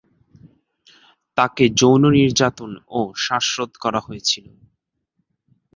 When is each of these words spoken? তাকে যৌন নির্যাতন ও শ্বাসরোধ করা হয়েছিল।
তাকে 1.37 1.63
যৌন 1.79 2.03
নির্যাতন 2.15 2.71
ও 2.89 2.99
শ্বাসরোধ 3.23 3.71
করা 3.83 3.99
হয়েছিল। 4.07 4.45